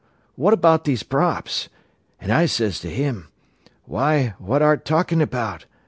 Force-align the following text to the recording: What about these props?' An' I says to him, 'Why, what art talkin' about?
What 0.35 0.51
about 0.55 0.85
these 0.85 1.03
props?' 1.03 1.69
An' 2.19 2.31
I 2.31 2.47
says 2.47 2.79
to 2.79 2.89
him, 2.89 3.27
'Why, 3.85 4.33
what 4.39 4.63
art 4.63 4.83
talkin' 4.83 5.21
about? 5.21 5.65